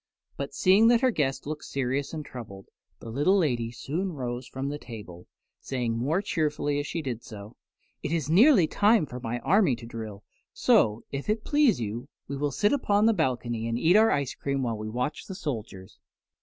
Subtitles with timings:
[0.35, 2.69] But seeing that her guests looked serious and troubled,
[2.99, 5.27] the little lady soon rose from the table,
[5.59, 7.55] saying more cheerfully as she did so,
[8.01, 12.35] "It is nearly time for my army to drill, so, if it please you, we
[12.35, 15.99] will sit upon the balcony and eat our ice cream while we watch the soldiers."